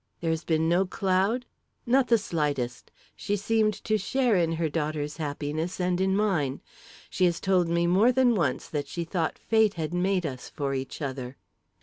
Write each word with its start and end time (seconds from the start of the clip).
"There 0.19 0.31
has 0.31 0.43
been 0.43 0.67
no 0.67 0.87
cloud?" 0.87 1.45
"Not 1.85 2.07
the 2.07 2.17
slightest! 2.17 2.89
She 3.15 3.35
seemed 3.37 3.75
to 3.83 3.99
share 3.99 4.35
in 4.35 4.53
her 4.53 4.67
daughter's 4.67 5.17
happiness 5.17 5.79
and 5.79 6.01
in 6.01 6.15
mine. 6.17 6.59
She 7.11 7.25
has 7.25 7.39
told 7.39 7.69
me 7.69 7.85
more 7.85 8.11
than 8.11 8.33
once 8.33 8.67
that 8.67 8.87
she 8.87 9.03
thought 9.03 9.37
fate 9.37 9.75
had 9.75 9.93
made 9.93 10.25
us 10.25 10.49
for 10.49 10.73
each 10.73 11.03
other." 11.03 11.37